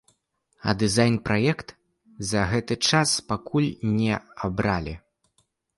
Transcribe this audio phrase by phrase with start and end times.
[0.71, 1.69] А дызайн-праект
[2.31, 3.71] за гэты час пакуль
[4.03, 4.13] не
[4.49, 5.01] абралі.